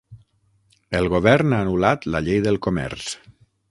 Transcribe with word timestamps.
El 1.01 1.11
govern 1.15 1.55
ha 1.59 1.61
anul·lat 1.67 2.11
la 2.17 2.25
llei 2.29 2.45
del 2.49 2.63
comerç. 2.69 3.17